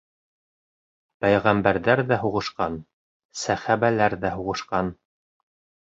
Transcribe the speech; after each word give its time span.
Пәйғәмбәрҙәр 1.25 2.03
ҙә 2.13 2.19
һуғышҡан, 2.25 2.81
сәхәбәләр 3.45 4.21
ҙә 4.27 4.37
һуғышҡан. 4.41 4.95